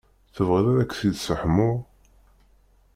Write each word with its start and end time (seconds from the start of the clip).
Tebɣiḍ 0.35 0.67
ad 0.83 0.87
k-t-id-sseḥmuɣ? 0.91 1.77